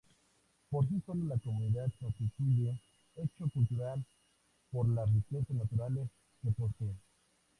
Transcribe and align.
Por 0.71 0.87
sí 0.89 0.99
solo 1.05 1.25
la 1.27 1.37
comunidad 1.37 1.91
constituye 1.99 2.75
hecho 3.15 3.47
cultural 3.53 4.03
por 4.71 4.89
las 4.89 5.07
riquezas 5.13 5.51
naturales 5.55 6.09
que 6.41 6.49
posee. 6.49 6.95